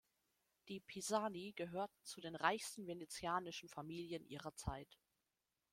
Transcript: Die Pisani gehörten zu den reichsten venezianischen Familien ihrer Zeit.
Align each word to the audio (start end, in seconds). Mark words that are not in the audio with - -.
Die 0.67 0.79
Pisani 0.79 1.53
gehörten 1.55 2.03
zu 2.05 2.21
den 2.21 2.35
reichsten 2.35 2.87
venezianischen 2.87 3.69
Familien 3.69 4.25
ihrer 4.25 4.55
Zeit. 4.55 4.97